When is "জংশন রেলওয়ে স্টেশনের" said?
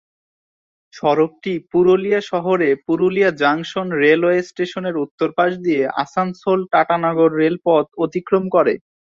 3.41-4.95